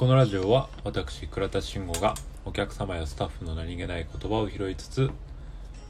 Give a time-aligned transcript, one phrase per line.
[0.00, 2.14] このラジオは私倉田慎吾が
[2.46, 5.10] お客様やスタッフの何気ない言葉を拾いつつ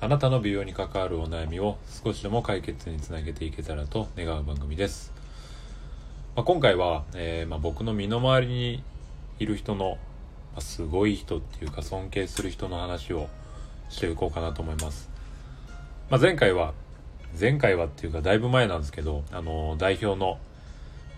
[0.01, 5.13] あなたの美容に関わるお悩みを少しでも解決につなげていけたらと願う番組です、
[6.35, 8.83] まあ、今回は、えーまあ、僕の身の回りに
[9.39, 9.91] いる人の、
[10.55, 13.29] まあ、すごい人っていうか尊敬する人の話を
[13.91, 15.09] していこうかなと思います、
[16.11, 16.75] ま、前回は
[17.39, 20.41] 前回はっていうかだいぶ前なんですけどあの代表の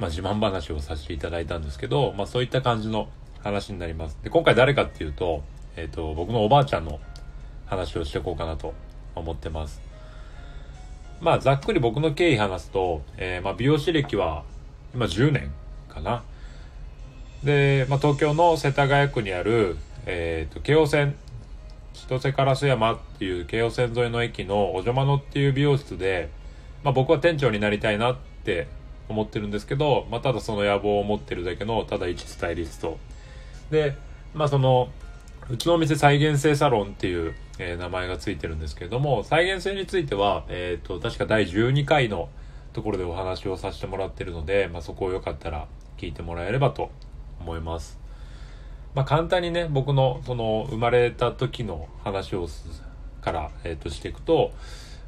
[0.03, 3.09] まあ、自慢話をさせていただいたんですけど、まあ、そういった感じの
[3.41, 4.19] 話になります。
[4.25, 5.45] で、今回誰かっていうと、
[5.77, 6.99] えっ、と、僕のおばあちゃんの
[7.67, 8.75] 話をしていこうかなと
[9.15, 9.81] 思ってます。
[11.21, 14.43] まあ、ざっくり僕の経緯話すと、えーまあ、美容師歴は
[14.93, 15.53] 今10年
[15.89, 16.25] かな。
[17.45, 21.15] で、まあ、東京の世田谷区にある、えっ、と、京王線、
[21.95, 26.29] 千歳烏山っていう京王線沿いの駅のおじょまのっていう美容室で、
[26.83, 28.67] まあ、僕は店長になりたいなって
[29.09, 32.99] 思ってるんですけど、まあ、ただその野望を持ってるだけのただ一スタイリスト
[33.71, 33.97] で
[34.35, 34.89] まあその
[35.51, 42.29] うちのお店再現性サロンっていう、えー名前がついてるんですけれども再現性については、えー、と確か第12回の
[42.73, 45.67] ところでお話をさせてもらってるので、まあ、そこをよかったら
[45.99, 46.91] 聞いてもらえればと
[47.41, 47.99] 思います。
[48.95, 52.83] まあ、簡単にね僕のその生まれた時の話をす
[53.23, 54.53] から、えー、としていくと、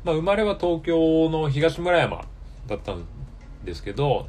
[0.05, 2.25] まあ、生まれは東京の東村山
[2.67, 3.05] だったん
[3.65, 4.29] ですけど、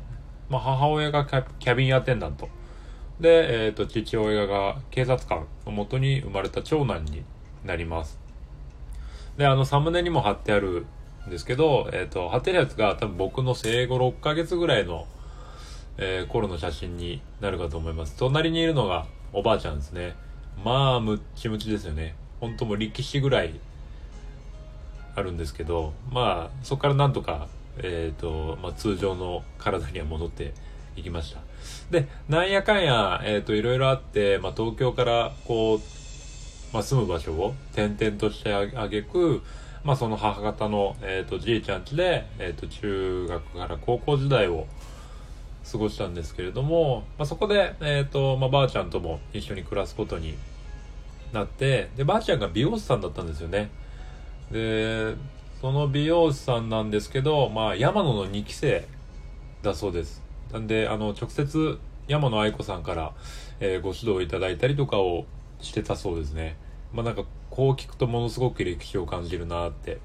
[0.49, 2.49] まあ、母親がキャビンアテンダント。
[3.19, 7.23] で、えー、と父親が警察官のもとに生まれた長男に
[7.63, 8.19] なります。
[9.37, 10.85] であのサムネにも貼ってある
[11.27, 15.07] んですけど、えー、と貼ってるやつが多分僕の生後6ヶ月ぐらいの、
[15.97, 18.15] えー頃の写真になるかと思います。
[18.17, 20.15] 隣にいるのがおばあちゃんですね。
[20.63, 22.15] まあムッチムチですよね。
[22.39, 23.59] 本当もう力士ぐらい
[25.15, 27.47] あるんですけどまあそこからなんとか
[27.79, 30.53] えーとまあ、通常の体には戻って
[30.95, 31.41] いきました。
[31.91, 35.79] でなんやかんや、えー、といろいろあって、まあ、東京からこう、
[36.73, 39.41] まあ、住む場所を転々としてあげく、
[39.83, 44.67] まあ、その母方の、えー、とじいちゃん家で、えー、と中学から高校時代を
[45.69, 50.35] 過ごしたんですけれども、まあ、そこで、えーとまあ、ばあちゃんとも一緒に暮らすことに
[51.33, 53.69] なってでばあちゃんが美容師さんだったんですよね。
[54.51, 55.15] で
[55.61, 58.87] その美容師さんなんですけど、まあ、山野の2期生
[59.61, 60.21] だそうです。
[60.51, 63.13] なんで、あの、直接山野愛子さんから、
[63.59, 65.25] えーご指導いただいたりとかを
[65.61, 66.57] してたそうですね。
[66.93, 69.99] まあなんか、こう聞くとものすごく歴史を感じるなって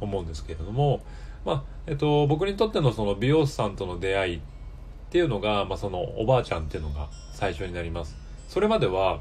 [0.00, 1.02] 思うんですけれども、
[1.44, 4.40] まあ、えっと、僕にとってのその美容師さんとの出会いっ
[5.10, 8.16] ていうのが、まあそのおばあちゃんっていうのが最初になります。
[8.48, 9.20] それまでは、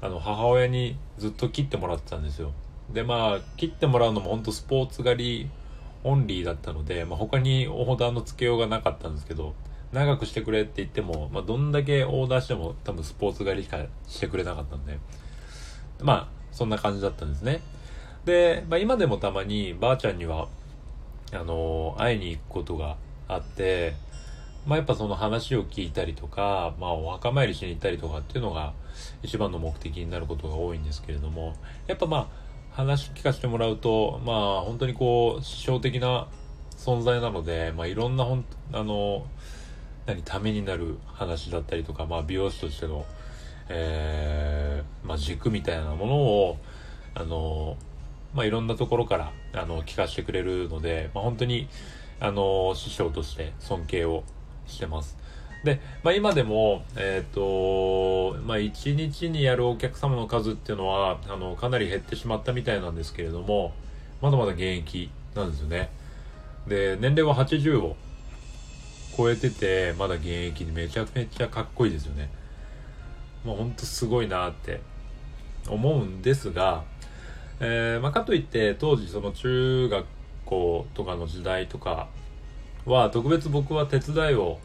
[0.00, 2.52] あの、母親にずっと切ってもらってたんですよ。
[2.92, 5.50] でまあ切ってもらうのも本当スポーツ狩り
[6.04, 9.54] オンリーだったので、まあ、他にオーダーの付けようがなかったんですけど
[9.92, 14.98] 長くしてくれって言っても、まあ、どんだけオーダーしても多分スポーツ狩りしかしてくれなかったんで
[16.00, 17.60] まあそんな感じだったんですね。
[18.24, 20.48] で、まあ、今でもたまにばあちゃんには
[21.32, 22.96] あの会いに行くことが
[23.28, 23.94] あって
[24.66, 28.74] まあやっぱその話を聞いたりとか、まあお墓参りしに行ったりとかっていうのが
[29.22, 31.54] 一番の目的になることが多いんですけれども、
[31.86, 32.47] やっぱまあ
[32.78, 36.28] 話聞かせてもらうと、まあ本当にこう、師匠的な
[36.76, 39.26] 存在なので、まあいろんなほん、あの、
[40.06, 43.04] 何、ためになる話だったりとか、まあ美容師としての、
[43.68, 46.58] えー、まあ軸みたいなものを、
[47.16, 47.76] あの、
[48.32, 51.66] まあいろんなところから、あの、聞かせてくれるので、まあ本当に、
[52.20, 54.22] あの、師匠として尊敬を
[54.68, 55.18] してます。
[55.68, 63.74] で、まあ、今でも、えっ、と、まあ、1日にやるお客様の数っていうのは、あの、かなり減ってしまったみたいなんですけれども、
[64.22, 65.90] まだまだ現役なんですよね。
[66.66, 67.96] で、年齢は80を
[69.16, 72.30] 超えてて、まだ現役でめちゃめちゃかっこいいですよね。
[73.44, 74.80] もうほんとすごいなって
[75.68, 76.84] 思うんですが、
[77.60, 80.06] えーまあ、かといって当時その中学
[80.44, 82.08] 校とかの時代とか
[82.84, 84.58] は特別僕は手伝いを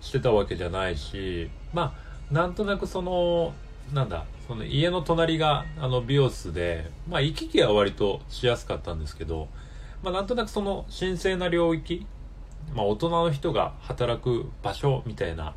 [0.00, 1.94] してたわけじゃないしま
[2.30, 3.52] あなんとなくその
[3.92, 9.48] なんだその家の隣があの美容室でまあ行き来は割としやすかったんですけど
[10.02, 12.06] まあなんとなくその神聖な領域
[12.74, 15.54] まあ大人の人が働く場所みたいな、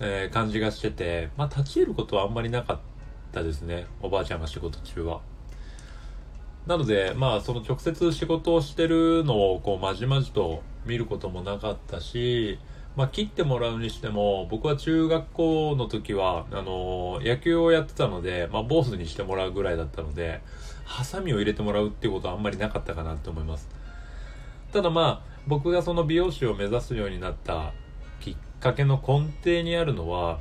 [0.00, 2.78] えー感じがしててまあ立ち入ることはあんまりなかっ
[3.32, 5.20] たですねおばあちゃんが仕事中は。
[6.66, 12.58] なので、まあ、その直接仕事をしてるのを、こう、まじまじと見ることもなかったし、
[12.96, 20.42] まあ、切ってもらうにしても、僕は中学校の時は、あの野球をやってたので、まあ、坊主にしてもらうぐらいだったので、
[20.84, 23.68] ハサミを入れてもらうっていうことはあんまりなかったかなって思います。
[24.72, 27.72] ただまあ、僕がその美容師を目指すようになった
[28.20, 30.38] きっかけの根底にあるのは、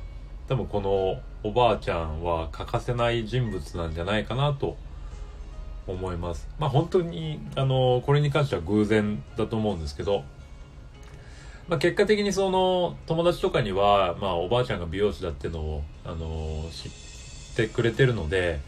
[0.47, 4.77] 多分このおばあちゃんは欠かせない人物なんじゃないかなと
[5.87, 6.47] 思います。
[6.59, 10.23] まあ本当に、あの、これに関しては偶然だと思うんですけど、
[11.67, 18.59] まあ結果的にその友達とかには、まあおばあちゃんが美容師だってのを、あの、知ってくれてるので、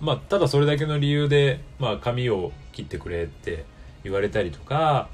[0.00, 3.64] まあただそれだけの理由で、まあ髪を切ってくれって
[4.02, 5.08] 言われたりとか、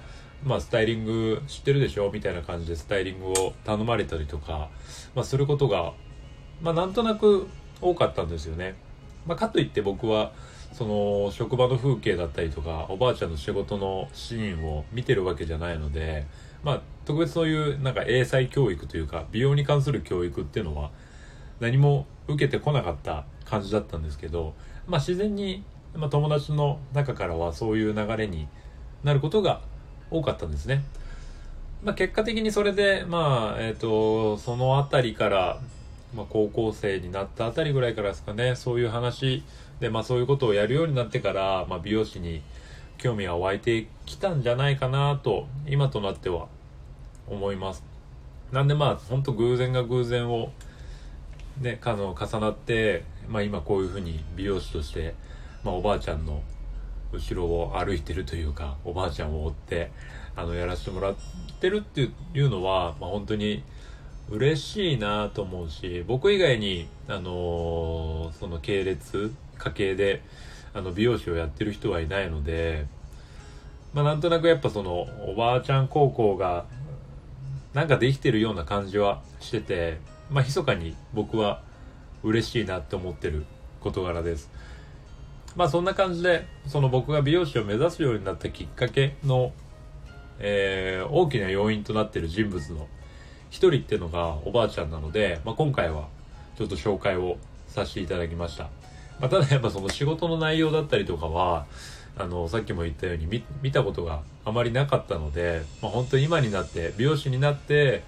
[0.45, 2.11] まあスタイリング知ってるでしょ？
[2.13, 4.69] みたいな感じでスタイリングを頼まれたりとか、
[5.15, 5.93] まあすることが、
[6.63, 7.49] まあなんとなく
[7.81, 8.75] 多かったんですよね。
[9.27, 10.33] まあかといって僕は、
[10.73, 16.27] その職場の風景だったりとかおばあちゃんの仕事のシーンを見てるわけじゃないので
[16.65, 20.91] まあ特別そういうなんか英才教育というか美容に関する教育っていうのは
[21.61, 24.55] 何も受けてこなかった感じだったんですけど
[24.87, 25.63] まあ自然に、
[25.95, 28.49] まあ、友達の中からはそういう流れに
[29.03, 29.61] なることが
[30.11, 30.83] 多かったんですね。
[31.83, 35.61] まあ、結果的にそれで、まあ、えっ、ー、と、そのあたりから、
[36.15, 39.45] まあ、高校生になったあたりぐらいからですかね、そういう話
[39.81, 42.41] で、まあそういうことをやるようになってから、まあ美容師に
[42.97, 46.49] 興味が湧いてきたんじゃないかなと、今となっては
[47.29, 47.85] 思います。
[48.53, 50.51] なんでまあ本当偶然が偶然を
[51.61, 55.15] ね、かの重なって、まあ今こういうふうに美容師として、
[55.63, 56.43] まあおばあちゃんの
[57.13, 59.91] 後ろを歩いてるというか、おばあちゃんを追って、
[60.37, 61.15] あの、やらせてもらっ
[61.61, 62.01] てるって
[62.35, 63.63] いうのは、まあ本当に
[64.31, 70.23] 嬉しいなと思うし、僕以外に、あのー、その系列、家系で
[70.75, 72.87] あの美容師をやってる人はいないので、
[73.93, 76.65] まあ、なんとなくやっぱそのおばあちゃん高校が
[77.75, 79.99] なんかできてるような感じはしてて、
[80.31, 81.61] まあ、密かに僕は
[82.23, 83.45] 嬉しいなって思ってる
[83.81, 84.51] 事柄です。
[85.57, 89.53] まあそんな感じで、その僕が美容師を目指すようになったきっかけの、
[90.39, 92.87] えー、大きな要因となってる人物の
[93.51, 96.09] 一人っていうのがおばあちゃんなので、まあ、今回は
[96.57, 97.37] ちょっと紹介を
[97.69, 98.65] させていただきました。
[99.21, 101.67] まあ、ただやっぱその仕事の内容だったりとかは、
[102.17, 108.05] あの、さっきも言ったように見見たことがあまりなかったので、まあ、本当に今になって、美容師になって、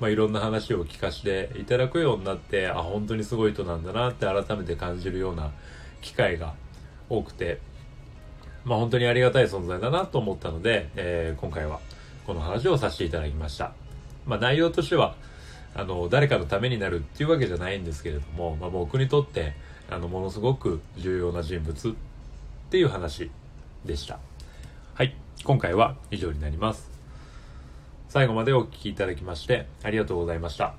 [0.00, 5.50] まあ、いろんな話を聞かせていただくようになって、あ、本当にすごい人なんだなって改めて感じるような
[6.02, 6.54] 機会が
[7.08, 7.60] 多くて、
[8.64, 11.80] まあ、本当にありがたい存在だなと思ったので、えー、今回は
[12.26, 13.72] この話をさせていただきました。
[14.24, 15.16] まあ、内容としては、
[15.74, 19.54] あの、誰かのためになるっていうわけじゃないんですけれども、まあ、僕にとって、
[19.90, 21.92] あの、ものすごく重要な人物っ
[22.70, 23.30] ていう話
[23.84, 24.18] でした。
[24.94, 25.14] はい。
[25.44, 26.90] 今回は以上になります。
[28.08, 30.74] 最後までお聴きいただきましてありがとうございました。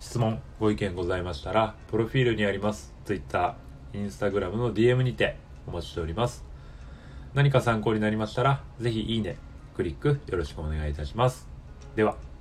[0.00, 3.56] 質問、ご意見ございましたら、プロフィールにあります Twitter、
[3.92, 5.36] Instagram の DM にて
[5.66, 6.44] お待ちしております。
[7.34, 9.36] 何か参考になりましたら、ぜひいいね、
[9.74, 11.48] クリックよろしくお願いいたします。
[11.94, 12.31] では。